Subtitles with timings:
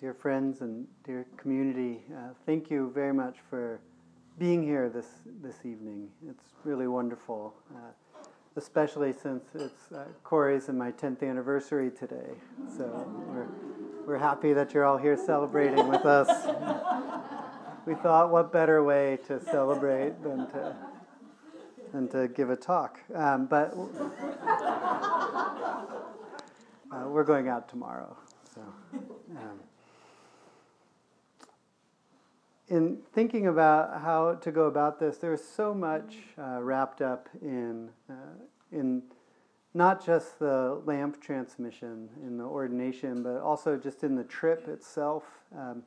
[0.00, 3.80] dear friends and dear community, uh, thank you very much for
[4.38, 5.06] being here this,
[5.42, 6.08] this evening.
[6.28, 7.78] It's really wonderful, uh,
[8.56, 12.30] especially since it's uh, Corey's and my 10th anniversary today.
[12.76, 12.84] So
[13.28, 13.46] we're,
[14.06, 16.28] we're happy that you're all here celebrating with us.
[17.86, 20.76] we thought, what better way to celebrate than to,
[21.92, 22.98] than to give a talk?
[23.14, 23.76] Um, but
[26.90, 28.16] uh, we're going out tomorrow.
[28.54, 28.62] So.
[29.36, 29.60] Um,
[32.68, 37.90] in thinking about how to go about this, there's so much uh, wrapped up in
[38.08, 38.14] uh,
[38.72, 39.02] in
[39.74, 45.24] not just the lamp transmission in the ordination, but also just in the trip itself.
[45.56, 45.82] Um,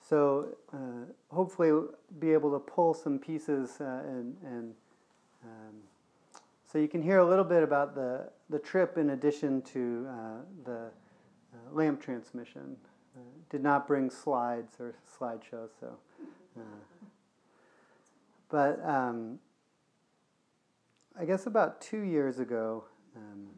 [0.00, 1.88] so uh, hopefully,
[2.18, 4.74] be able to pull some pieces uh, and and
[5.44, 5.74] um,
[6.70, 10.14] so you can hear a little bit about the the trip in addition to uh,
[10.64, 12.76] the uh, lamp transmission.
[13.50, 15.96] Did not bring slides or slideshows, so.
[16.56, 16.62] Uh,
[18.48, 19.38] but um,
[21.18, 22.84] I guess about two years ago,
[23.16, 23.48] um,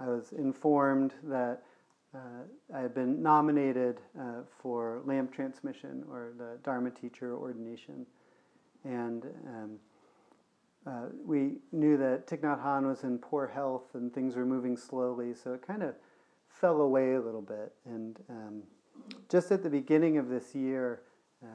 [0.00, 1.62] I was informed that
[2.14, 2.18] uh,
[2.74, 8.06] I had been nominated uh, for lamp transmission or the Dharma teacher ordination.
[8.84, 9.78] And um,
[10.86, 14.76] uh, we knew that Thich Nhat Hanh was in poor health and things were moving
[14.76, 15.94] slowly, so it kind of
[16.60, 17.72] fell away a little bit.
[17.84, 18.62] And um,
[19.28, 21.02] just at the beginning of this year,
[21.42, 21.46] uh,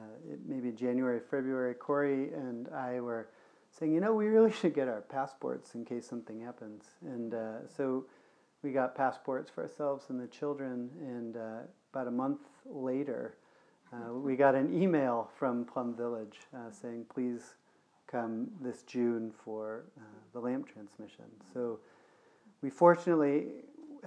[0.46, 3.28] maybe January, February, Corey and I were
[3.70, 6.84] saying, you know, we really should get our passports in case something happens.
[7.02, 8.04] And uh, so
[8.62, 10.90] we got passports for ourselves and the children.
[11.00, 11.60] And uh,
[11.92, 13.36] about a month later,
[13.92, 17.54] uh, we got an email from Plum Village uh, saying, please
[18.06, 21.24] come this June for uh, the lamp transmission.
[21.52, 21.78] So
[22.62, 23.46] we fortunately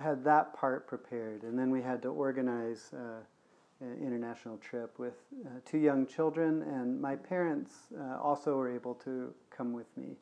[0.02, 3.22] had that part prepared, and then we had to organize uh,
[3.82, 5.14] an international trip with
[5.46, 10.16] uh, two young children, and my parents uh, also were able to come with me.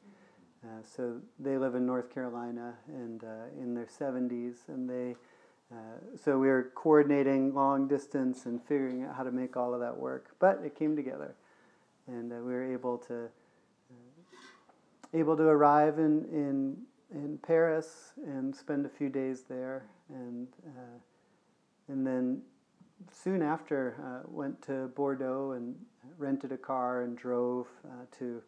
[0.63, 3.27] Uh, so they live in North Carolina and uh,
[3.59, 5.15] in their 70s, and they
[6.21, 9.95] so we were coordinating long distance and figuring out how to make all of that
[9.97, 10.35] work.
[10.37, 11.33] But it came together,
[12.07, 13.29] and we were able to
[15.13, 16.77] able to arrive in in
[17.13, 20.99] in Paris and spend a few days there, and uh,
[21.89, 22.41] and then
[23.11, 25.75] soon after uh, went to Bordeaux and
[26.17, 28.41] rented a car and drove uh, to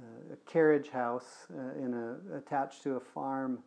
[0.00, 3.58] uh, a carriage house uh, in a attached to a farm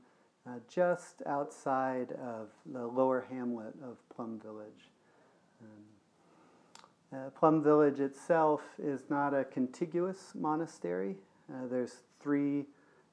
[0.48, 4.90] uh, just outside of the lower hamlet of Plum Village.
[7.12, 11.16] Um, Plum Village itself is not a contiguous monastery.
[11.70, 12.66] there's three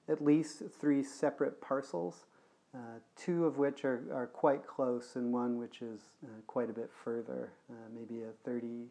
[0.08, 2.26] at least three separate parcels,
[2.74, 6.72] uh, two of which are, are quite close, and one which is uh, quite a
[6.72, 8.86] bit further, uh, maybe a 30,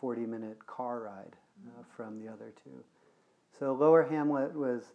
[0.00, 1.36] 40 minute car ride
[1.66, 2.84] uh, from the other two.
[3.58, 4.92] So Lower Hamlet was,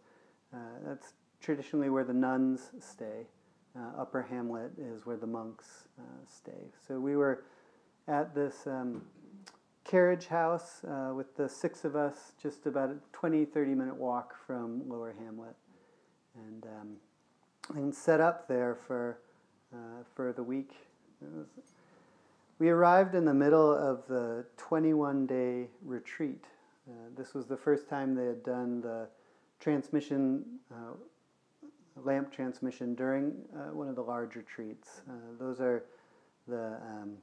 [0.53, 3.27] uh, that's traditionally where the nuns stay.
[3.77, 5.83] Uh, Upper Hamlet is where the monks
[6.25, 6.71] stay.
[6.87, 7.43] So we were
[8.07, 9.01] at this um,
[9.83, 10.79] carriage house
[11.13, 15.55] with the six of us, just about a 20, 30 minute walk from Lower Hamlet
[16.35, 19.17] and um, and set up there for
[19.73, 20.71] uh, for the week.
[21.21, 21.47] Was,
[22.59, 26.45] we arrived in the middle of the 21 day retreat.
[26.89, 29.07] Uh, this was the first time they had done the
[29.59, 30.93] transmission, uh,
[32.01, 35.01] lamp transmission during uh, one of the large retreats.
[35.09, 35.83] Uh, those are
[36.47, 37.17] the um,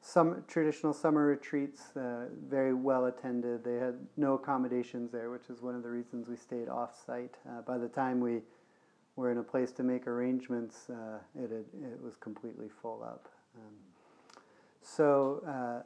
[0.00, 3.64] some traditional summer retreats, uh, very well attended.
[3.64, 7.36] They had no accommodations there, which is one of the reasons we stayed off site.
[7.48, 8.40] Uh, by the time we
[9.16, 13.28] were in a place to make arrangements, uh, it, had, it was completely full up.
[13.56, 13.74] Um,
[14.80, 15.82] so, uh,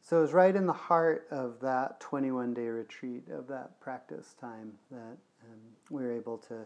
[0.00, 4.34] so it was right in the heart of that 21 day retreat, of that practice
[4.40, 5.58] time, that um,
[5.90, 6.64] we were able to,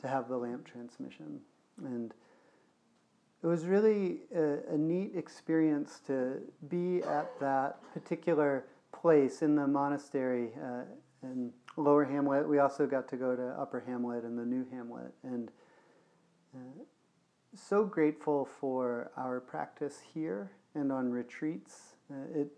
[0.00, 1.40] to have the lamp transmission.
[1.84, 2.12] And
[3.44, 6.38] it was really a, a, neat experience to
[6.70, 10.84] be at that particular place in the monastery uh,
[11.20, 12.48] and Lower Hamlet.
[12.48, 15.50] We also got to go to Upper Hamlet and the New Hamlet, and
[16.56, 16.84] uh,
[17.54, 21.96] so grateful for our practice here and on retreats.
[22.10, 22.48] Uh, it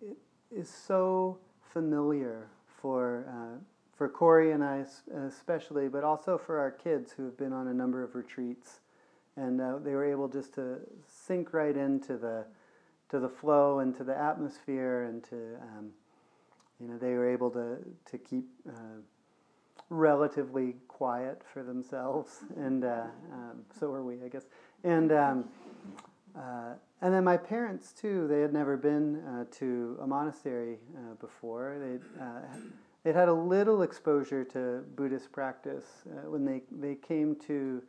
[0.00, 0.16] it
[0.50, 1.36] is so
[1.74, 2.48] familiar
[2.80, 3.58] for uh,
[3.94, 4.86] for Corey and I
[5.26, 8.80] especially, but also for our kids who have been on a number of retreats,
[9.38, 12.44] and uh, they were able just to sink right into the
[13.10, 15.90] to the flow and to the atmosphere and to um,
[16.80, 19.00] you know, they were able to, to keep uh,
[19.90, 24.44] relatively quiet for themselves, and uh, um, so were we, I guess.
[24.84, 25.44] And um,
[26.36, 28.28] uh, and then my parents too.
[28.28, 31.78] They had never been uh, to a monastery uh, before.
[31.80, 31.98] They
[33.04, 35.84] they'd had a little exposure to Buddhist practice
[36.26, 37.82] when they they came to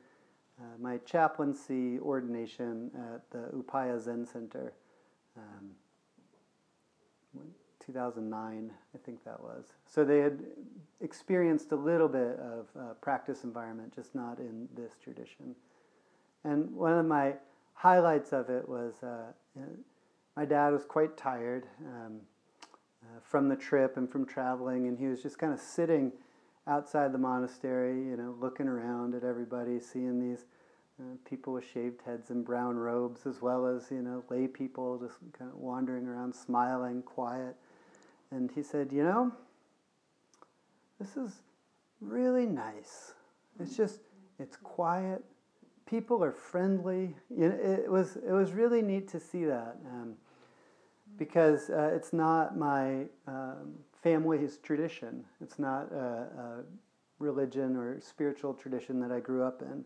[0.59, 4.73] uh, my chaplaincy ordination at the Upaya Zen Center.
[5.37, 5.71] Um,
[7.93, 9.73] 2009, I think that was.
[9.85, 10.39] So they had
[11.01, 15.55] experienced a little bit of uh, practice environment, just not in this tradition.
[16.43, 17.33] And one of my
[17.73, 19.31] highlights of it was uh,
[20.35, 22.19] my dad was quite tired um,
[23.03, 26.11] uh, from the trip and from traveling, and he was just kind of sitting
[26.69, 30.45] outside the monastery, you know, looking around at everybody, seeing these
[30.99, 34.97] uh, people with shaved heads and brown robes, as well as you know lay people
[34.99, 37.55] just kind of wandering around, smiling, quiet.
[38.31, 39.31] And he said, "You know,
[40.99, 41.41] this is
[42.01, 43.13] really nice.
[43.59, 44.01] It's just
[44.39, 45.23] it's quiet.
[45.85, 47.15] People are friendly.
[47.29, 50.15] You know, it was it was really neat to see that." Um,
[51.17, 55.23] because uh, it's not my um, family's tradition.
[55.41, 56.63] It's not a, a,
[57.19, 59.83] religion or spiritual tradition that I grew up in.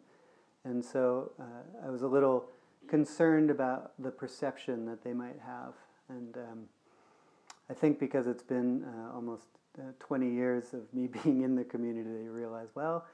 [0.66, 2.46] And so uh, I was a little
[2.88, 5.74] concerned about the perception that they might have.
[6.10, 6.60] And um,
[7.72, 9.46] I think because it's been uh, almost
[9.80, 13.06] uh, 20 years of me being in the community, they realize, well,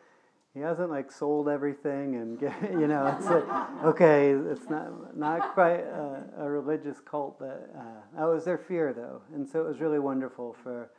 [0.54, 5.54] he hasn't like sold everything and get, you know it's like, okay it's not not
[5.54, 9.68] quite a, a religious cult that uh, that was their fear though and so it
[9.68, 10.92] was really wonderful for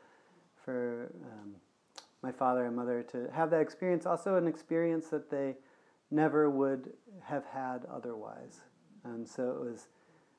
[0.65, 1.55] for um,
[2.23, 5.55] my father and mother to have that experience also an experience that they
[6.11, 6.91] never would
[7.23, 8.61] have had otherwise.
[9.05, 9.89] And so it was,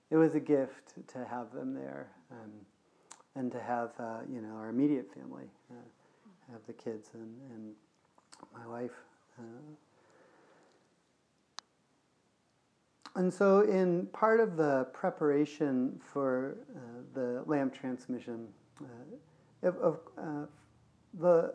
[0.09, 2.51] it was a gift to have them there um,
[3.35, 5.75] and to have, uh, you know, our immediate family, uh,
[6.51, 7.73] have the kids and, and
[8.53, 8.91] my wife.
[9.39, 9.43] Uh.
[13.15, 16.79] And so, in part of the preparation for uh,
[17.13, 18.47] the lamp transmission,
[18.81, 20.45] uh, of, uh,
[21.19, 21.53] the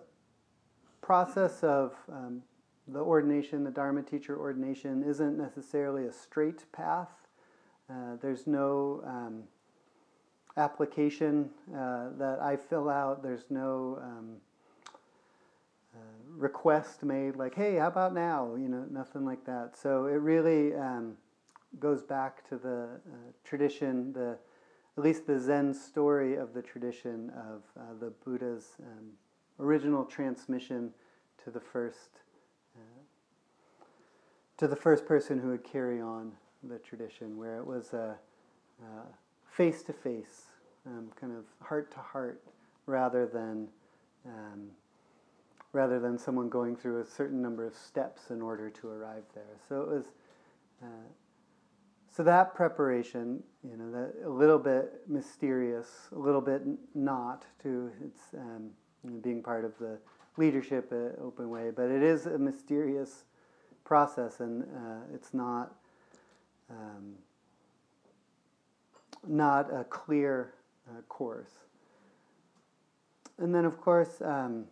[1.00, 2.42] process of um,
[2.88, 7.08] the ordination, the Dharma teacher ordination, isn't necessarily a straight path.
[7.88, 9.44] Uh, there's no um,
[10.56, 13.22] application uh, that I fill out.
[13.22, 14.36] There's no um,
[16.36, 19.76] request made like, "Hey, how about now?" You know, nothing like that.
[19.76, 21.16] So it really um,
[21.80, 24.38] goes back to the uh, tradition, the
[24.96, 29.10] at least the Zen story of the tradition of uh, the Buddha's um,
[29.60, 30.92] original transmission
[31.44, 32.20] to the first
[34.58, 36.32] to the first person who would carry on
[36.62, 38.16] the tradition, where it was a
[39.50, 40.44] face to face,
[40.84, 42.42] kind of heart to heart,
[42.86, 43.68] rather than
[44.26, 44.70] um,
[45.76, 49.58] rather than someone going through a certain number of steps in order to arrive there.
[49.68, 50.04] So it was.
[50.82, 51.08] Uh,
[52.10, 56.62] so that preparation, you know, that a little bit mysterious, a little bit
[56.94, 58.70] not to its um,
[59.20, 59.98] being part of the
[60.38, 63.24] leadership at Open Way, but it is a mysterious
[63.84, 65.74] process, and uh, it's not
[66.70, 67.16] um,
[69.28, 70.54] not a clear
[70.88, 71.52] uh, course.
[73.38, 74.64] And then, of course, um,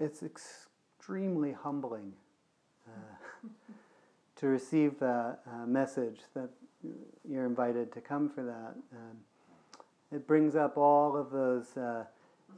[0.00, 2.12] it's extremely humbling
[2.88, 3.48] uh,
[4.36, 6.48] to receive that uh, message that
[7.28, 8.74] you're invited to come for that.
[8.96, 9.18] Um,
[10.12, 12.04] it brings up all of those uh,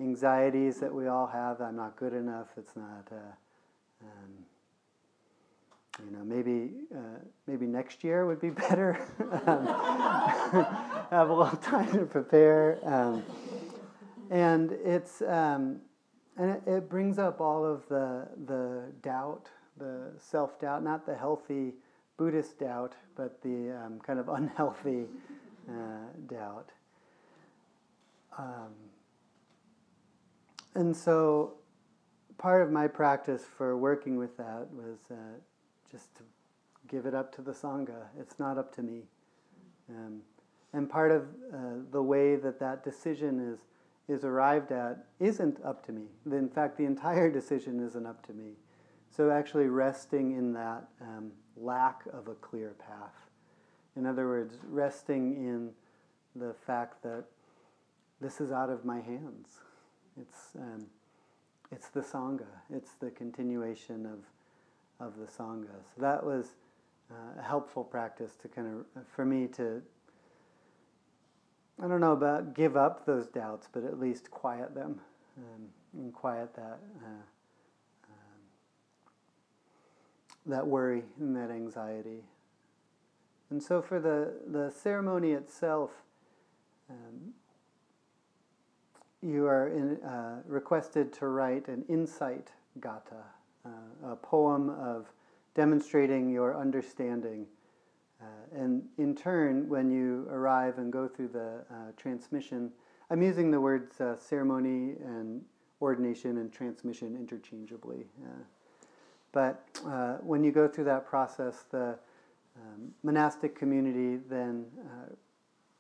[0.01, 1.61] anxieties that we all have.
[1.61, 2.47] I'm not good enough.
[2.57, 3.09] It's not.
[3.11, 3.17] Uh,
[4.03, 4.45] um,
[6.07, 8.99] you know, maybe uh, maybe next year would be better.
[9.47, 9.67] um,
[11.11, 13.23] have a little time to prepare, um,
[14.31, 15.81] and it's um,
[16.37, 19.49] and it, it, brings up all of the the doubt,
[19.79, 21.75] the self doubt, not the healthy
[22.17, 25.07] Buddhist doubt, but the um, kind of unhealthy
[25.69, 26.71] uh, doubt.
[28.39, 28.73] Um,
[30.75, 31.55] and so,
[32.39, 34.99] part of my practice for working with that was.
[35.11, 35.15] Uh,
[35.93, 36.23] just to
[36.89, 38.07] give it up to the Sangha.
[38.19, 39.03] It's not up to me.
[39.91, 40.23] Um,
[40.73, 41.57] and part of uh,
[41.91, 43.61] the way that that decision is,
[44.13, 46.03] is arrived at isn't up to me.
[46.31, 48.53] In fact, the entire decision isn't up to me.
[49.11, 53.29] So actually resting in that um, lack of a clear path.
[53.97, 55.71] In other words, resting in
[56.35, 57.25] the fact that
[58.21, 59.61] this is out of my hands.
[60.19, 60.87] It's, um,
[61.71, 62.47] it's the Sangha.
[62.71, 64.21] It's the continuation of
[65.03, 65.75] of the Sangha.
[65.95, 66.55] So that was
[67.11, 69.83] uh, a helpful practice to kind of, for me to,
[71.81, 75.01] I don't know about give up those doubts, but at least quiet them
[75.39, 76.79] um, and quiet that.
[77.05, 77.23] Uh,
[78.09, 78.41] um,
[80.47, 82.25] that worry and that anxiety.
[83.51, 85.91] And so for the, the ceremony itself,
[86.89, 87.35] um,
[89.23, 92.49] you are in, uh, requested to write an insight
[92.81, 93.25] gatha,
[93.65, 95.13] uh, a poem of
[95.55, 97.47] demonstrating your understanding.
[98.23, 102.71] Uh, and in turn, when you arrive and go through the uh, transmission,
[103.11, 105.43] I'm using the words uh, ceremony and
[105.81, 108.07] ordination and transmission interchangeably.
[108.25, 108.45] Uh,
[109.33, 109.67] but
[110.23, 111.99] when you go through that process, the
[112.57, 114.67] um, monastic community then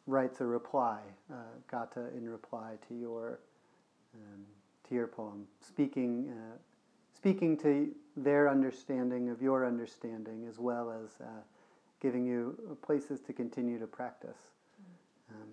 [0.06, 1.00] writes a reply,
[1.32, 1.36] uh,
[1.70, 3.38] gatha in reply to your
[4.14, 4.44] um,
[4.88, 6.56] to your poem, speaking uh,
[7.14, 11.28] speaking to their understanding of your understanding, as well as uh,
[12.02, 14.38] giving you places to continue to practice.
[15.30, 15.48] Um,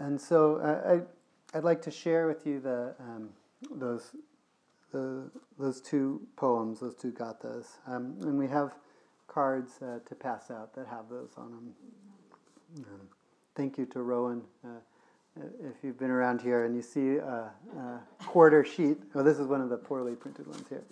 [0.00, 0.98] and so uh,
[1.54, 3.30] I, I'd like to share with you the um,
[3.70, 4.10] those
[4.90, 8.74] the, those two poems, those two gathas, um, and we have
[9.26, 11.74] cards uh, to pass out that have those on them.
[12.78, 13.08] Um,
[13.54, 14.42] thank you to Rowan.
[14.62, 14.80] Uh,
[15.36, 19.46] if you've been around here and you see a, a, quarter sheet, oh, this is
[19.46, 20.82] one of the poorly printed ones here.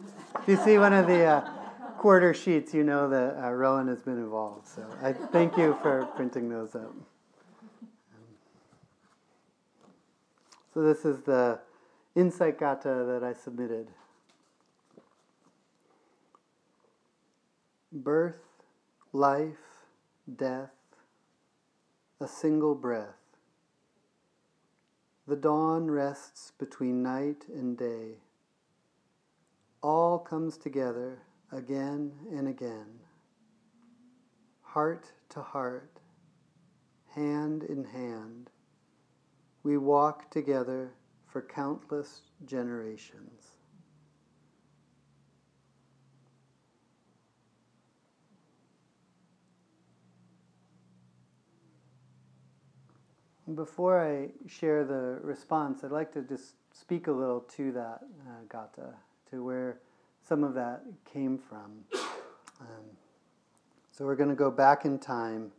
[0.41, 1.51] If you see one of the uh,
[1.99, 4.67] quarter sheets, you know that uh, Rowan has been involved.
[4.67, 6.95] So I thank you for printing those up.
[10.73, 11.59] So this is the
[12.15, 13.89] insight gatha that I submitted.
[17.93, 18.41] Birth,
[19.13, 19.85] life,
[20.37, 20.71] death,
[22.21, 23.20] a single breath.
[25.31, 28.17] The dawn rests between night and day.
[29.81, 31.23] All comes together
[31.53, 32.99] again and again,
[34.61, 36.01] heart to heart,
[37.15, 38.51] hand in hand.
[39.63, 40.95] We walk together
[41.29, 43.60] for countless generations.
[53.55, 58.43] Before I share the response, I'd like to just speak a little to that uh,
[58.51, 58.95] gatha,
[59.31, 59.79] to where
[60.27, 61.85] some of that came from.
[62.61, 62.85] Um,
[63.91, 65.51] so we're going to go back in time,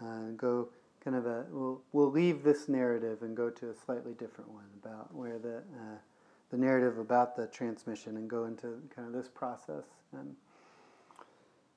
[0.00, 0.68] uh, go
[1.02, 4.66] kind of a, we'll, we'll leave this narrative and go to a slightly different one
[4.82, 5.98] about where the, uh,
[6.50, 9.84] the narrative about the transmission and go into kind of this process.
[10.12, 10.36] And,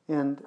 [0.08, 0.44] and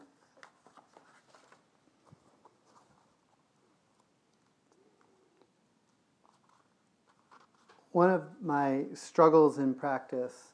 [7.92, 10.52] one of my struggles in practice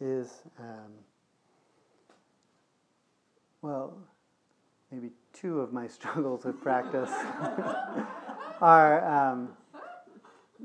[0.00, 0.92] is, um,
[3.62, 3.96] well,
[4.90, 7.10] maybe two of my struggles with practice
[8.60, 9.50] are um,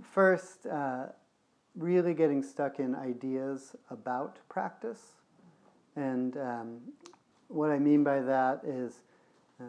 [0.01, 1.05] first, uh,
[1.75, 5.13] really getting stuck in ideas about practice.
[5.95, 6.77] And um,
[7.47, 9.01] what I mean by that is
[9.59, 9.63] uh,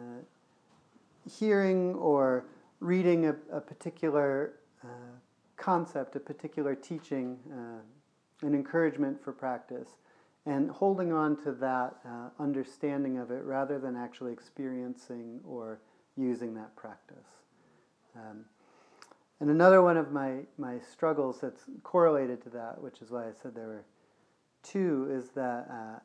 [1.29, 2.45] hearing or
[2.79, 4.87] reading a, a particular uh,
[5.57, 9.89] concept, a particular teaching, uh, an encouragement for practice,
[10.45, 15.79] and holding on to that uh, understanding of it rather than actually experiencing or
[16.17, 17.27] using that practice.
[18.15, 18.45] Um,
[19.39, 23.31] and another one of my, my struggles that's correlated to that, which is why I
[23.41, 23.85] said there were
[24.61, 25.99] two, is that uh,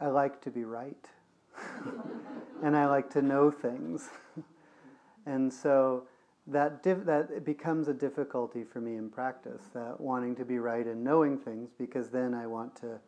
[0.00, 1.08] I like to be right.
[2.62, 4.08] and I like to know things.
[5.26, 6.04] and so
[6.46, 9.62] that diff- that becomes a difficulty for me in practice.
[9.74, 12.98] That wanting to be right and knowing things, because then I want to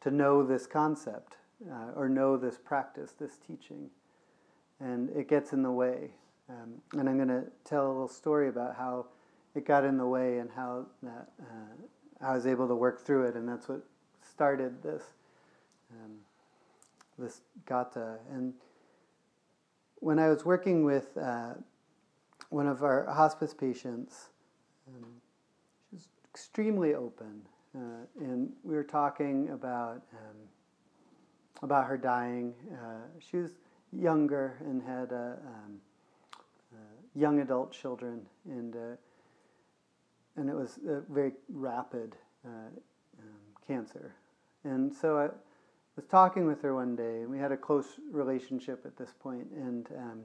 [0.00, 1.36] to know this concept
[1.70, 3.88] uh, or know this practice, this teaching,
[4.80, 6.10] and it gets in the way.
[6.48, 9.06] Um, and I'm going to tell a little story about how
[9.54, 13.28] it got in the way and how that uh, I was able to work through
[13.28, 13.80] it, and that's what
[14.20, 15.02] started this
[15.90, 16.16] um,
[17.18, 18.18] this gatha.
[18.30, 18.54] And
[19.96, 21.54] when I was working with uh,
[22.54, 24.28] one of our hospice patients.
[24.86, 25.08] Um,
[25.90, 27.42] she was extremely open,
[27.76, 30.36] uh, and we were talking about um,
[31.62, 32.54] about her dying.
[32.72, 33.50] Uh, she was
[33.92, 35.80] younger and had um,
[36.72, 36.76] uh,
[37.16, 38.96] young adult children, and uh,
[40.36, 42.14] and it was a very rapid
[42.46, 42.50] uh,
[43.18, 44.14] um, cancer.
[44.62, 45.28] And so I
[45.96, 49.48] was talking with her one day, and we had a close relationship at this point,
[49.56, 50.20] and um,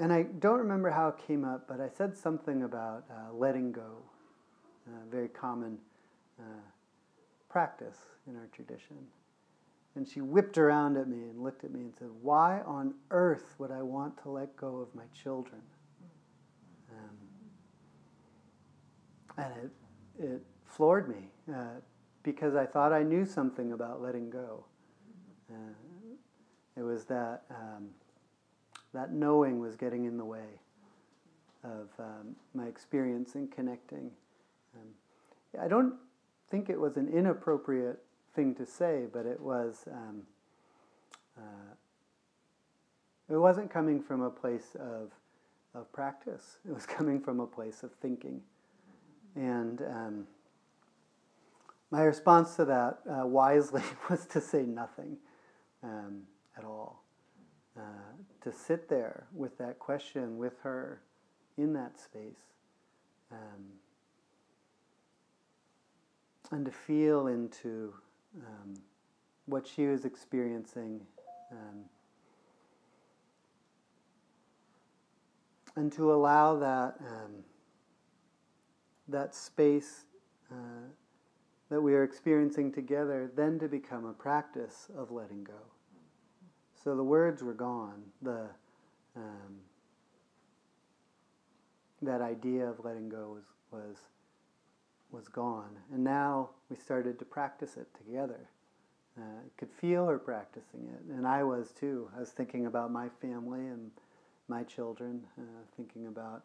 [0.00, 3.70] and I don't remember how it came up, but I said something about uh, letting
[3.70, 3.98] go,
[4.86, 5.76] uh, very common
[6.40, 6.42] uh,
[7.50, 8.96] practice in our tradition.
[9.94, 13.54] And she whipped around at me and looked at me and said, Why on earth
[13.58, 15.60] would I want to let go of my children?
[16.90, 17.16] Um,
[19.36, 21.80] and it, it floored me uh,
[22.22, 24.64] because I thought I knew something about letting go.
[25.52, 25.74] Uh,
[26.78, 27.90] it was that um,
[28.92, 30.60] that knowing was getting in the way
[31.64, 34.10] of um, my experience in connecting.
[34.74, 34.88] Um,
[35.62, 35.94] I don't
[36.50, 38.02] think it was an inappropriate
[38.34, 39.84] thing to say, but it was.
[39.90, 40.22] Um,
[41.36, 41.74] uh,
[43.28, 45.12] it wasn't coming from a place of
[45.74, 46.58] of practice.
[46.68, 48.40] It was coming from a place of thinking,
[49.36, 50.26] and um,
[51.90, 55.16] my response to that uh, wisely was to say nothing
[55.82, 56.22] um,
[56.56, 57.04] at all.
[57.78, 57.82] Uh,
[58.42, 61.00] to sit there with that question with her
[61.56, 62.54] in that space.
[63.30, 63.64] Um,
[66.50, 67.94] and to feel into
[68.44, 68.74] um,
[69.46, 71.00] what she was experiencing.
[71.52, 71.84] Um,
[75.76, 77.44] and to allow that, um,
[79.08, 80.06] that space
[80.50, 80.88] uh,
[81.68, 85.52] that we are experiencing together then to become a practice of letting go.
[86.82, 88.02] So the words were gone.
[88.22, 88.46] The
[89.16, 89.58] um,
[92.02, 93.96] that idea of letting go was was
[95.10, 98.48] was gone, and now we started to practice it together.
[99.18, 102.08] Uh, could feel her practicing it, and I was too.
[102.16, 103.90] I was thinking about my family and
[104.48, 105.42] my children, uh,
[105.76, 106.44] thinking about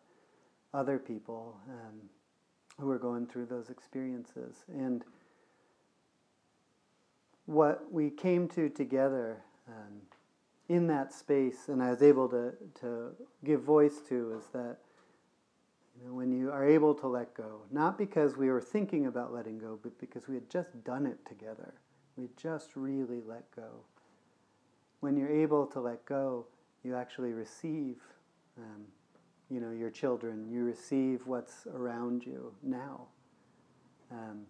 [0.74, 2.10] other people um,
[2.78, 5.06] who were going through those experiences, and
[7.46, 9.42] what we came to together.
[9.70, 10.02] Um,
[10.68, 13.12] in that space, and I was able to, to
[13.44, 14.78] give voice to, is that
[16.00, 19.34] you know, when you are able to let go, not because we were thinking about
[19.34, 21.74] letting go, but because we had just done it together.
[22.18, 23.70] We just really let go.
[25.00, 26.48] When you're able to let go,
[26.84, 27.98] you actually receive,
[28.58, 28.86] um,
[29.50, 30.48] you know, your children.
[30.50, 33.08] You receive what's around you now,
[34.12, 34.44] um,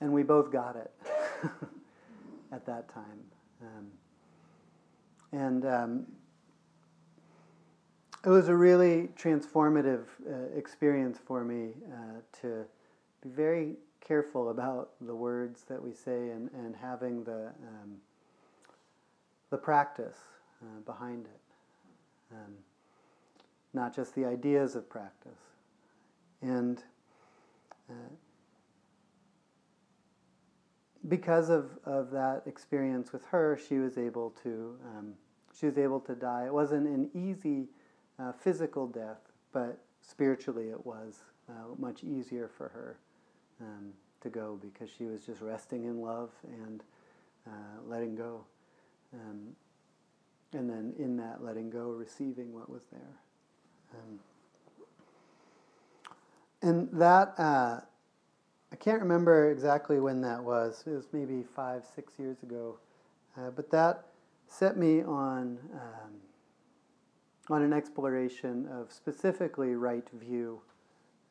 [0.00, 0.90] and we both got it
[2.52, 3.20] at that time.
[3.62, 3.86] Um,
[5.32, 6.06] and um,
[8.24, 12.64] it was a really transformative uh, experience for me uh, to
[13.22, 17.96] be very careful about the words that we say and, and having the, um,
[19.50, 20.16] the practice
[20.62, 22.34] uh, behind it.
[22.34, 22.54] Um,
[23.74, 25.38] not just the ideas of practice.
[26.42, 26.82] And
[27.90, 27.94] uh,
[31.08, 35.14] because of, of that experience with her, she was able to um,
[35.58, 36.44] she was able to die.
[36.46, 37.68] It wasn't an easy
[38.18, 39.18] uh, physical death,
[39.52, 42.98] but spiritually it was uh, much easier for her
[43.60, 46.82] um, to go because she was just resting in love and
[47.46, 48.44] uh, letting go,
[49.14, 49.48] um,
[50.52, 53.18] and then in that letting go, receiving what was there.
[53.94, 54.18] Um,
[56.60, 57.80] and that uh,
[58.72, 60.84] I can't remember exactly when that was.
[60.86, 62.78] It was maybe five, six years ago.
[63.36, 64.04] Uh, but that
[64.46, 66.12] set me on, um,
[67.48, 70.60] on an exploration of specifically right view,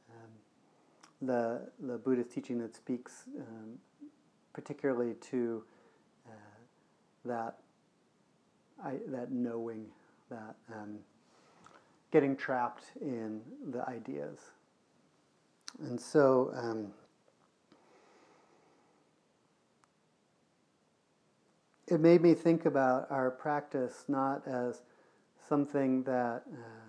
[0.09, 3.77] um, the, the Buddhist teaching that speaks um,
[4.53, 5.63] particularly to
[6.27, 6.31] uh,
[7.25, 7.57] that,
[8.83, 9.85] I, that knowing,
[10.31, 10.97] that um,
[12.11, 14.39] getting trapped in the ideas.
[15.79, 16.51] And so,
[21.87, 24.81] it made me think about our practice not as
[25.47, 26.87] something that uh,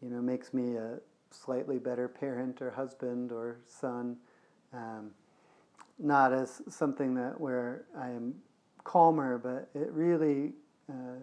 [0.00, 0.98] you know makes me a
[1.30, 4.16] slightly better parent or husband or son,
[4.72, 5.10] um,
[5.98, 8.34] not as something that where I am
[8.84, 10.52] calmer, but it really
[10.90, 11.20] uh,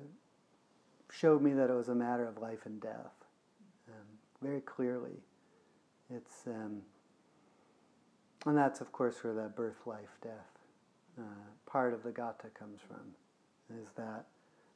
[1.12, 3.26] showed me that it was a matter of life and death
[3.88, 4.06] um,
[4.42, 5.18] very clearly.
[6.10, 6.82] It's um,
[8.46, 10.60] and that's of course where that birth, life, death
[11.20, 11.22] uh,
[11.70, 14.26] part of the gatha comes from, is that,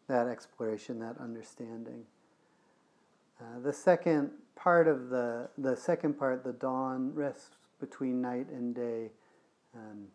[0.07, 2.03] that exploration, that understanding.
[3.39, 8.75] Uh, the second part of the, the second part, the dawn, rests between night and
[8.75, 9.09] day.
[9.75, 10.05] Um,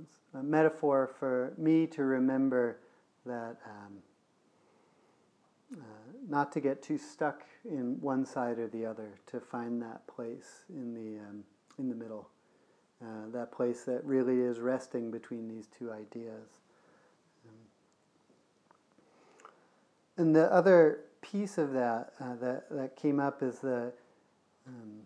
[0.00, 2.78] it's a metaphor for me to remember
[3.26, 3.98] that um,
[5.74, 5.84] uh,
[6.28, 10.64] not to get too stuck in one side or the other, to find that place
[10.70, 11.44] in the, um,
[11.78, 12.28] in the middle.
[13.02, 16.60] Uh, that place that really is resting between these two ideas.
[20.16, 23.92] And the other piece of that uh, that, that came up is the
[24.66, 25.00] um,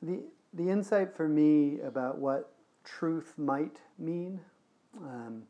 [0.00, 0.20] the
[0.54, 2.52] the insight for me about what
[2.84, 4.40] truth might mean.
[4.98, 5.42] Um,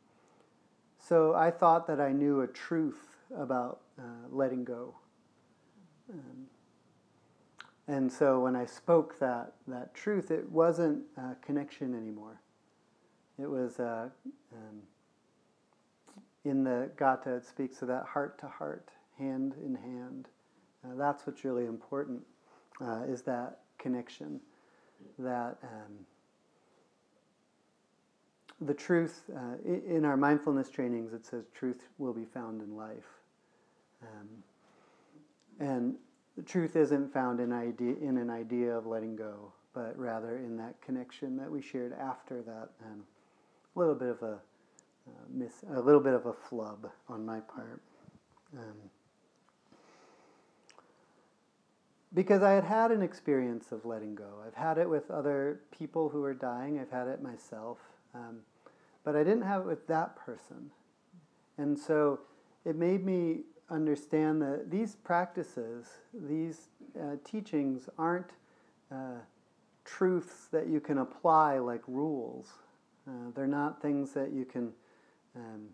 [0.97, 4.95] so I thought that I knew a truth about uh, letting go.
[6.11, 6.47] Um,
[7.87, 12.39] and so when I spoke that, that truth, it wasn't a connection anymore.
[13.37, 14.09] It was uh,
[14.53, 14.81] um,
[16.45, 20.27] in the Gatha, it speaks of that heart to heart, hand in hand.
[20.83, 22.21] Uh, that's what's really important,
[22.81, 24.39] uh, is that connection.
[25.19, 26.05] That um,
[28.61, 33.19] the truth, uh, in our mindfulness trainings, it says truth will be found in life.
[34.01, 34.27] Um,
[35.59, 35.95] and
[36.35, 40.57] the truth isn't found in, idea, in an idea of letting go, but rather in
[40.57, 42.69] that connection that we shared after that.
[42.85, 43.03] Um,
[43.75, 44.39] a little bit of a
[45.07, 47.81] uh, miss, a little bit of a flub on my part.
[48.57, 48.89] Um,
[52.13, 54.41] because I had had an experience of letting go.
[54.45, 56.79] I've had it with other people who are dying.
[56.79, 57.79] I've had it myself,
[58.13, 58.39] um,
[59.03, 60.69] but I didn't have it with that person,
[61.57, 62.19] and so
[62.65, 66.67] it made me understand that these practices, these
[66.99, 68.31] uh, teachings, aren't
[68.91, 69.19] uh,
[69.85, 72.53] truths that you can apply like rules.
[73.07, 74.71] Uh, they're not things that you can
[75.35, 75.69] um,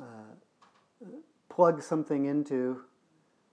[0.00, 1.06] uh,
[1.48, 2.80] plug something into,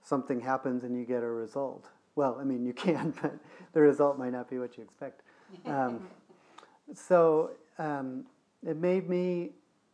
[0.02, 1.88] something happens and you get a result.
[2.14, 3.34] Well, I mean, you can, but
[3.72, 5.22] the result might not be what you expect.
[5.64, 6.08] Um,
[6.94, 8.24] so um,
[8.66, 9.50] it made me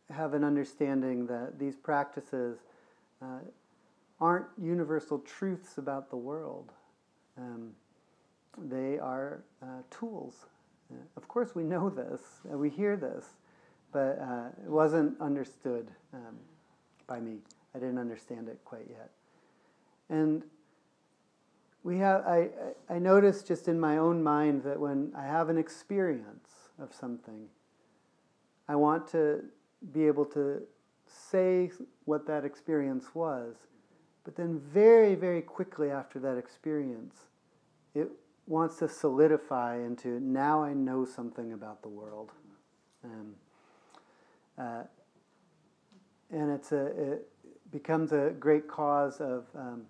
[0.09, 2.59] have an understanding that these practices
[3.23, 3.39] uh,
[4.19, 6.71] aren't universal truths about the world.
[7.37, 7.71] Um,
[8.57, 10.45] they are uh, tools.
[10.91, 13.25] Uh, of course, we know this, we hear this,
[13.91, 16.35] but uh, it wasn't understood um,
[17.07, 17.37] by me.
[17.75, 19.09] I didn't understand it quite yet.
[20.09, 20.43] And
[21.83, 22.49] we have, I,
[22.89, 27.47] I noticed just in my own mind that when I have an experience of something,
[28.67, 29.43] I want to
[29.91, 30.61] be able to
[31.13, 31.71] say
[32.05, 33.55] what that experience was,
[34.23, 37.15] but then very, very quickly after that experience,
[37.93, 38.09] it
[38.47, 42.31] wants to solidify into now I know something about the world.
[43.03, 43.35] Um,
[44.57, 44.83] uh,
[46.31, 47.29] and it's a, it
[47.71, 49.83] becomes a great cause of, um,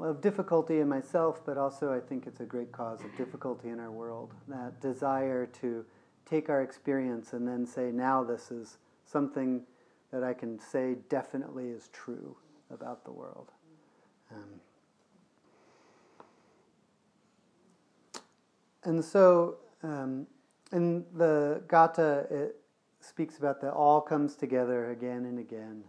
[0.00, 3.80] of difficulty in myself, but also I think it's a great cause of difficulty in
[3.80, 4.32] our world.
[4.48, 5.84] That desire to
[6.26, 9.62] take our experience and then say, now this is something
[10.12, 12.36] that I can say definitely is true
[12.70, 13.50] about the world.
[14.32, 14.60] Um,
[18.84, 20.26] and so, um,
[20.72, 22.56] in the Gatha, it
[23.00, 25.84] speaks about that all comes together again and again.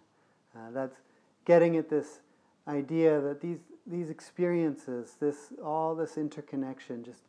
[0.55, 0.97] Uh, that's
[1.45, 2.19] getting at this
[2.67, 7.23] idea that these these experiences, this all this interconnection, just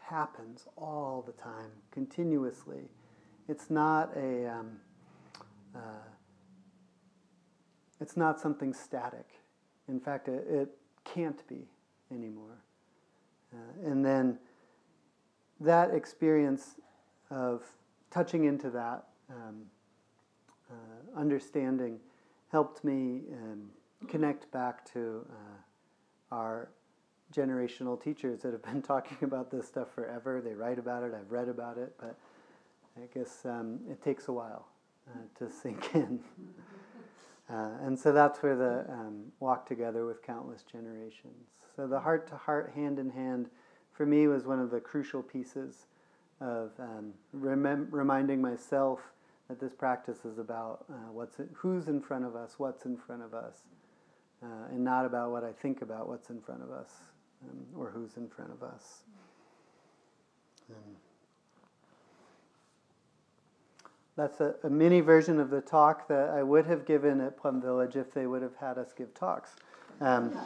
[0.00, 2.88] happens all the time, continuously.
[3.48, 4.80] It's not a um,
[5.74, 5.78] uh,
[8.00, 9.26] it's not something static.
[9.88, 10.68] In fact, it, it
[11.04, 11.68] can't be
[12.12, 12.58] anymore.
[13.52, 14.38] Uh, and then
[15.60, 16.76] that experience
[17.30, 17.62] of
[18.10, 19.62] touching into that um,
[20.70, 21.98] uh, understanding
[22.50, 23.68] helped me um,
[24.08, 26.70] connect back to uh, our
[27.32, 30.40] generational teachers that have been talking about this stuff forever.
[30.40, 32.16] They write about it, I've read about it, but
[32.96, 34.69] I guess um, it takes a while
[35.12, 36.20] uh, to sink in.
[37.48, 41.48] Uh, and so that's where the um, walk together with countless generations.
[41.74, 43.46] So the heart to heart, hand in hand,
[43.92, 45.86] for me was one of the crucial pieces
[46.40, 49.00] of um, remem- reminding myself
[49.48, 53.22] that this practice is about uh, what's who's in front of us, what's in front
[53.22, 53.62] of us,
[54.42, 56.92] uh, and not about what I think about what's in front of us
[57.42, 59.02] um, or who's in front of us.
[64.20, 67.58] That's a, a, mini version of the talk that I would have given at Plum
[67.58, 69.56] Village if they would have had us give talks.
[70.02, 70.38] Um,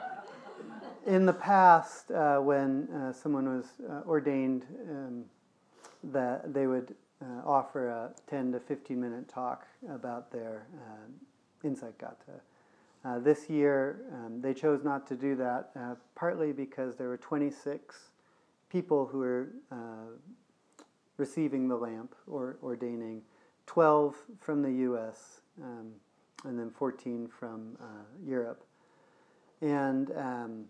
[1.06, 5.24] in the past, uh, when uh, someone was uh, ordained, um,
[6.12, 11.98] that they would uh, offer a 10 to 15 minute talk about their uh, insight
[11.98, 12.40] gatha.
[13.04, 15.72] Uh, this year, um, they chose not to do that,
[16.14, 18.10] partly because there were 26
[18.70, 19.48] people who were
[21.20, 23.22] receiving the lamp or ordaining,
[23.66, 25.92] 12 from the US, um,
[26.44, 27.84] and then 14 from uh,
[28.26, 28.64] Europe.
[29.60, 30.64] And, um,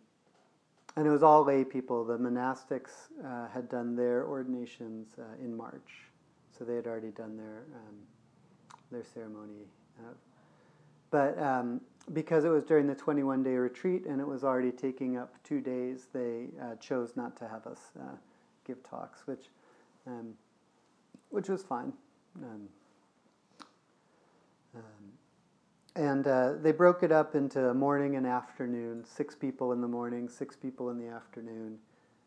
[0.97, 2.05] and it was all lay people.
[2.05, 2.91] The monastics
[3.25, 6.11] uh, had done their ordinations uh, in March,
[6.59, 7.97] so they had already done their, um,
[8.91, 9.65] their ceremony.
[10.01, 10.13] Uh,
[11.11, 11.81] but um,
[12.13, 15.61] because it was during the 21 day retreat and it was already taking up two
[15.61, 18.17] days, they uh, chose not to have us uh,
[18.67, 19.47] give talks, which
[20.11, 20.35] um,
[21.31, 21.93] which was fine.
[22.43, 22.69] Um,
[24.75, 24.83] um,
[25.97, 30.29] and uh, they broke it up into morning and afternoon six people in the morning,
[30.29, 31.79] six people in the afternoon,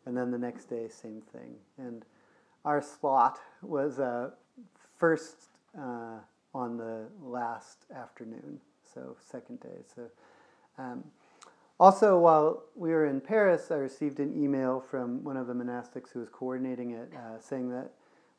[0.06, 1.54] and then the next day, same thing.
[1.78, 2.04] And
[2.64, 4.30] our slot was uh,
[4.98, 6.18] first uh,
[6.54, 8.60] on the last afternoon,
[8.94, 9.82] so second day.
[9.94, 10.02] So,
[10.78, 11.04] um,
[11.84, 16.10] also, while we were in Paris, I received an email from one of the monastics
[16.10, 17.90] who was coordinating it, uh, saying that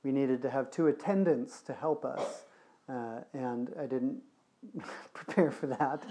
[0.03, 2.45] we needed to have two attendants to help us,
[2.89, 4.17] uh, and I didn't
[5.13, 6.03] prepare for that.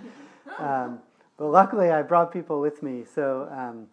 [0.60, 1.00] Um,
[1.36, 3.48] but luckily, I brought people with me, so.
[3.50, 3.88] Um,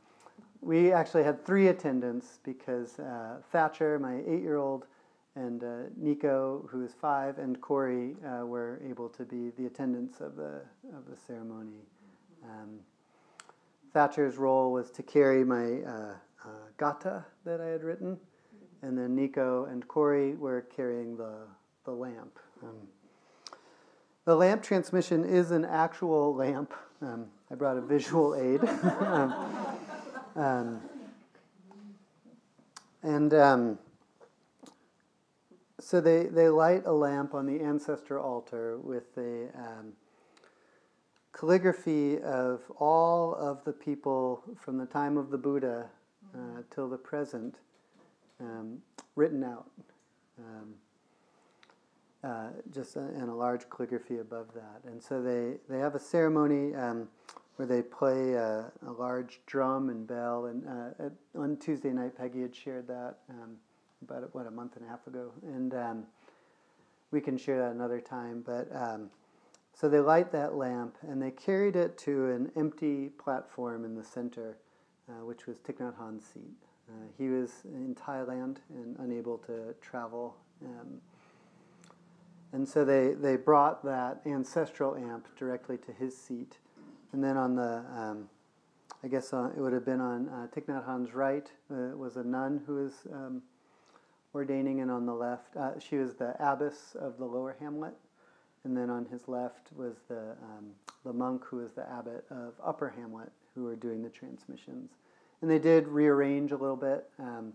[0.64, 4.86] we actually had three attendants because uh, Thatcher, my eight year old,
[5.36, 10.22] and uh, Nico, who is five, and Corey uh, were able to be the attendants
[10.22, 10.62] of the,
[10.96, 11.82] of the ceremony.
[12.44, 12.82] Um,
[13.94, 16.14] Thatcher's role was to carry my uh,
[16.46, 16.50] uh,
[16.80, 18.18] gatha that I had written,
[18.82, 21.48] and then Nico and Corey were carrying the,
[21.86, 22.40] the lamp.
[22.64, 22.88] Um,
[24.26, 26.74] the lamp transmission is an actual lamp.
[27.02, 28.64] Um, I brought a visual aid.
[29.02, 29.34] um,
[30.36, 30.82] um,
[33.04, 33.80] and um,
[35.80, 39.94] so they, they light a lamp on the ancestor altar with um,
[41.42, 45.90] calligraphy of all of the people from the time of the Buddha
[46.36, 47.56] uh, till the present
[48.40, 48.78] um,
[49.16, 49.66] written out.
[50.38, 50.76] Um,
[52.24, 54.82] uh, just a, a large calligraphy above that.
[54.86, 57.08] And so they, they have a ceremony um,
[57.56, 60.46] where they play a, a, large drum and bell.
[60.46, 63.58] And uh, at, on Tuesday night, Peggy had shared that um,
[64.04, 66.04] about what a month and a half ago, and um,
[67.10, 68.44] we can share that another time.
[68.46, 69.10] But um,
[69.82, 74.04] so they light that lamp, and they carried it to an empty platform in the
[74.04, 74.58] center,
[75.10, 76.44] uh, which was Thich Nhat Hanh's seat.
[76.88, 80.38] Uh, he was in Thailand and unable to travel.
[80.64, 81.02] Um,
[82.52, 86.58] and so they, they brought that ancestral amp directly to his seat
[87.14, 88.30] and then on the, um,
[89.04, 92.18] I guess uh, it would have been on uh, Thich Nhat Hanh's right uh, was
[92.18, 93.42] a nun who was um,
[94.34, 97.94] ordaining, and on the left, uh, she was the abbess of the lower hamlet.
[98.64, 100.72] And then on his left was the, um,
[101.04, 104.92] the monk who was the abbot of Upper Hamlet, who were doing the transmissions.
[105.42, 107.54] And they did rearrange a little bit, um,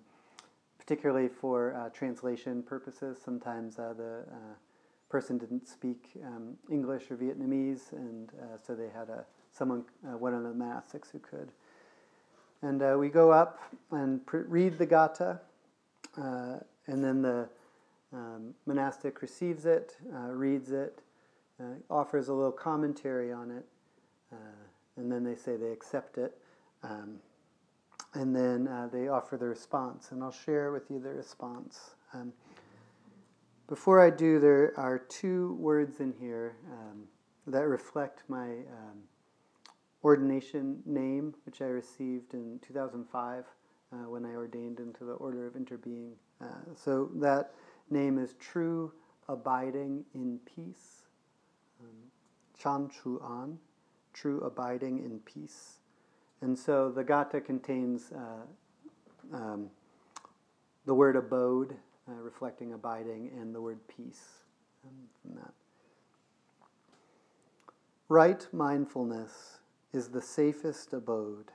[0.79, 3.19] particularly for uh, translation purposes.
[3.25, 4.55] Sometimes uh, the uh,
[5.09, 9.25] person didn't speak um, English or Vietnamese, and uh, so they had a
[9.57, 11.51] someone, uh, one of the monastics who could.
[12.63, 15.41] And uh, we go up and read the Gatha,
[16.19, 17.49] uh, and then the
[18.17, 21.03] um, monastic receives it, uh, reads it,
[21.61, 23.67] uh, offers a little commentary on it,
[24.33, 24.37] uh,
[24.97, 26.37] and then they say they accept it.
[26.83, 27.19] Um,
[28.15, 31.97] and then they offer the response, and I'll share with you the response.
[32.15, 32.33] Um,
[33.69, 37.03] before I do, there are two words in here um,
[37.47, 39.03] that reflect my um,
[40.05, 43.45] ordination name, which I received in 2005
[43.93, 46.13] uh, when I ordained into the Order of Interbeing.
[46.41, 47.55] Uh, so that
[47.91, 48.93] name is True
[49.29, 51.03] Abiding in Peace.
[51.81, 52.11] Um,
[52.59, 53.59] Chan Chu An,
[54.13, 55.79] True Abiding in Peace.
[56.41, 59.71] And so the Gatha contains uh, um,
[60.85, 61.77] the word abode,
[62.09, 64.45] uh, reflecting abiding, and the word peace
[64.85, 65.53] um, from that.
[68.09, 69.59] Right mindfulness
[69.93, 71.51] is the safest abode.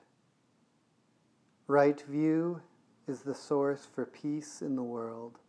[1.67, 2.61] Right view
[3.07, 5.39] is the source for peace in the world.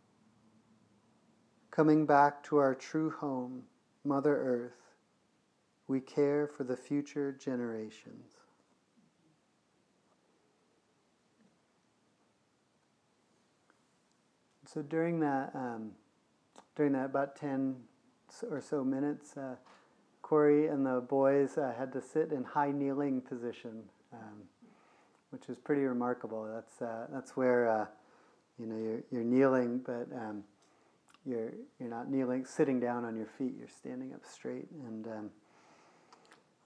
[1.73, 3.63] Coming back to our true home,
[4.03, 4.93] Mother Earth,
[5.87, 8.33] we care for the future generations.
[14.67, 15.93] So during that, um,
[16.75, 17.77] during that about ten
[18.51, 19.55] or so minutes, uh,
[20.21, 23.81] Corey and the boys uh, had to sit in high kneeling position,
[24.13, 24.43] um,
[25.31, 26.47] which is pretty remarkable.
[26.53, 27.85] That's uh, that's where uh,
[28.59, 30.43] you know you're you're kneeling, but um,
[31.25, 33.53] you're you're not kneeling sitting down on your feet.
[33.57, 34.67] You're standing up straight.
[34.85, 35.29] And um,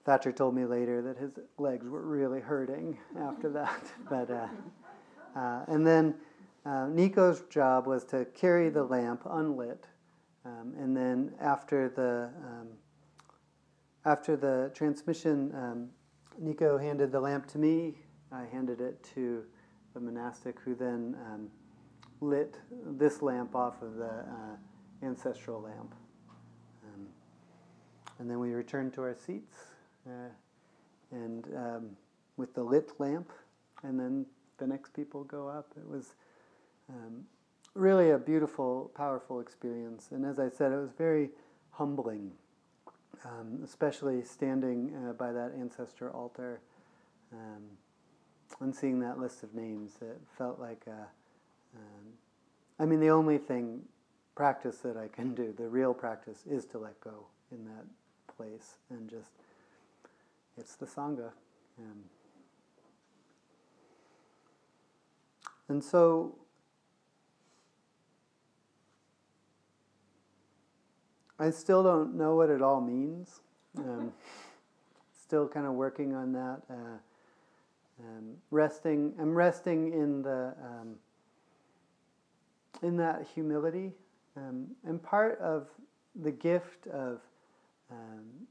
[0.04, 3.82] Thatcher told me later that his legs were really hurting after that.
[4.10, 4.48] but uh,
[5.38, 6.14] uh, and then
[6.64, 9.86] uh, Nico's job was to carry the lamp unlit,
[10.44, 12.68] um, and then after the um,
[14.04, 15.88] after the transmission, um,
[16.38, 17.98] Nico handed the lamp to me.
[18.32, 19.44] I handed it to
[19.94, 21.48] the monastic, who then um,
[22.20, 24.56] lit this lamp off of the uh,
[25.02, 25.94] ancestral lamp.
[26.84, 27.06] Um,
[28.18, 29.56] and then we returned to our seats,
[30.06, 30.30] uh,
[31.12, 31.90] and um,
[32.36, 33.30] with the lit lamp,
[33.82, 34.26] and then
[34.58, 35.72] the next people go up.
[35.76, 36.14] It was
[36.88, 37.24] um,
[37.74, 40.08] really a beautiful, powerful experience.
[40.10, 41.30] And as I said, it was very
[41.70, 42.32] humbling
[43.24, 46.60] um, especially standing uh, by that ancestor altar
[47.32, 47.62] um,
[48.60, 49.96] and seeing that list of names.
[50.00, 51.08] It felt like a,
[52.78, 53.82] I mean, the only thing,
[54.34, 57.84] practice that I can do, the real practice, is to let go in that
[58.36, 59.30] place and just,
[60.56, 61.30] it's the Sangha.
[61.78, 62.04] Um,
[65.68, 66.36] and so,
[71.40, 73.40] I still don't know what it all means.
[73.76, 74.12] Um,
[75.22, 76.62] still kind of working on that.
[76.70, 76.98] Uh,
[78.00, 80.94] um, resting, I'm resting in the um,
[82.82, 83.92] in that humility,
[84.36, 85.68] um, and part of
[86.22, 87.20] the gift of
[87.90, 88.46] um,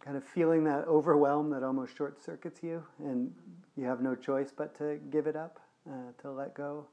[0.00, 3.32] kind of feeling that overwhelm that almost short circuits you, and
[3.76, 6.86] you have no choice but to give it up, uh, to let go,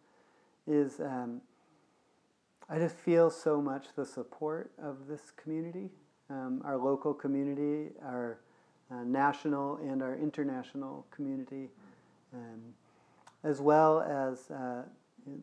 [0.68, 1.42] is um,
[2.68, 5.90] I just feel so much the support of this community,
[6.30, 8.40] um, our local community, our
[8.92, 11.70] uh, national and our international community,
[12.34, 12.74] um,
[13.44, 14.84] as well as uh,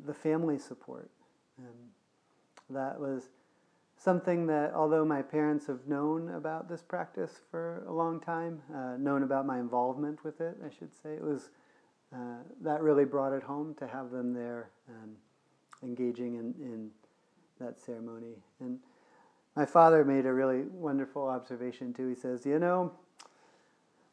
[0.07, 1.11] the family support.
[1.59, 1.75] Um,
[2.71, 3.29] that was
[3.97, 8.97] something that, although my parents have known about this practice for a long time, uh,
[8.99, 11.51] known about my involvement with it, I should say, it was
[12.13, 15.17] uh, that really brought it home to have them there um,
[15.83, 16.91] engaging in, in
[17.61, 18.35] that ceremony.
[18.61, 18.79] And
[19.57, 22.09] my father made a really wonderful observation too.
[22.09, 22.93] He says, You know,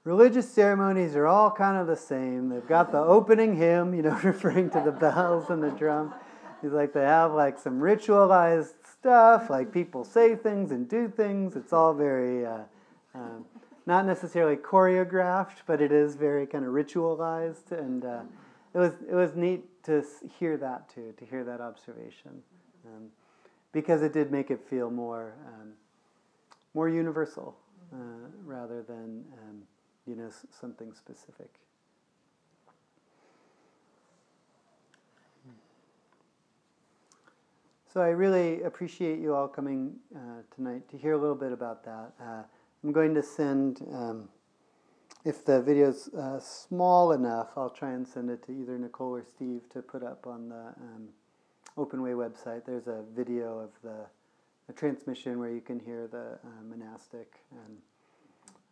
[0.10, 2.50] religious ceremonies are all kind of the same.
[2.50, 6.15] They've got the opening hymn, you know, referring to the bells and the drum.
[6.63, 11.56] He's like, they have like some ritualized stuff, like people say things and do things.
[11.56, 12.62] It's all very, uh,
[13.13, 13.45] um,
[13.86, 17.72] not necessarily choreographed, but it is very kind of ritualized.
[17.72, 18.22] And uh,
[18.74, 20.04] it was it was neat to
[20.39, 22.41] hear that too, to hear that observation.
[22.88, 23.10] Um,
[23.72, 25.74] because it did make it feel more um,
[26.74, 27.56] more universal
[27.93, 27.98] uh,
[28.43, 29.62] rather than um,
[30.10, 31.52] you know something specific.
[37.93, 41.84] So I really appreciate you all coming uh, tonight to hear a little bit about
[41.86, 42.13] that.
[42.22, 42.43] Uh,
[42.84, 44.30] I'm going to send, um,
[45.26, 49.24] if the video's uh, small enough, I'll try and send it to either Nicole or
[49.24, 51.10] Steve to put up on the um,
[51.80, 54.06] OpenWay website, there's a video of the,
[54.76, 57.78] transmission where you can hear the uh, monastic and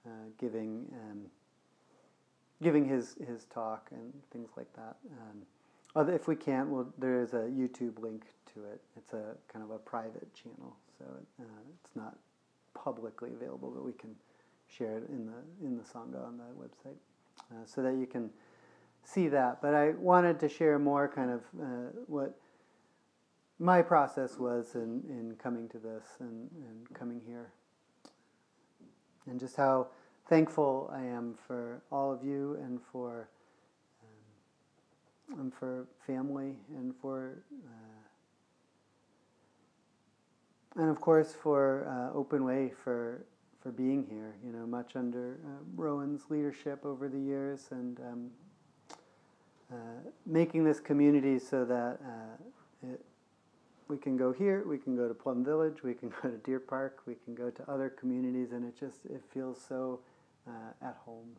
[0.05, 1.25] uh, giving um,
[2.61, 4.95] giving his, his talk and things like that.
[5.11, 8.81] Um, if we can't, well, there is a YouTube link to it.
[8.95, 11.05] It's a kind of a private channel, so
[11.39, 11.43] uh,
[11.83, 12.17] it's not
[12.73, 14.15] publicly available, but we can
[14.67, 16.97] share it in the in the sangha on the website,
[17.51, 18.29] uh, so that you can
[19.03, 19.61] see that.
[19.61, 21.65] But I wanted to share more kind of uh,
[22.05, 22.39] what
[23.59, 27.51] my process was in, in coming to this and, and coming here.
[29.29, 29.87] And just how
[30.27, 33.29] thankful I am for all of you and for
[35.29, 37.97] um, and for family and for uh,
[40.81, 43.25] and of course for uh, Open Way for
[43.61, 44.35] for being here.
[44.45, 48.31] You know, much under uh, Rowan's leadership over the years and um,
[49.71, 49.75] uh,
[50.25, 53.03] making this community so that uh, it,
[53.87, 56.59] we can go here, we can go to Plum Village, we can go to Deer
[56.59, 59.99] Park, we can go to other communities, and it just it feels so
[60.47, 61.29] uh, at home.